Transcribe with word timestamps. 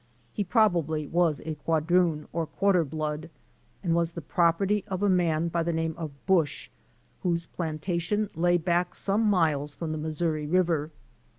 He 0.33 0.43
probably 0.43 1.05
was 1.05 1.41
a 1.45 1.53
quadroon, 1.53 2.27
or 2.33 2.47
quarter 2.47 2.83
blood 2.83 3.29
and 3.83 3.93
was 3.93 4.13
the 4.13 4.19
property 4.21 4.83
of 4.87 5.03
a 5.03 5.09
man 5.09 5.47
by 5.47 5.61
the 5.61 5.71
name 5.71 5.93
of 5.95 6.09
Busch, 6.25 6.71
whose 7.21 7.45
plantation 7.45 8.27
lay 8.33 8.57
back 8.57 8.95
some 8.95 9.21
miles 9.21 9.75
from 9.75 9.91
the 9.91 9.99
Missouri 9.99 10.47
river. 10.47 10.89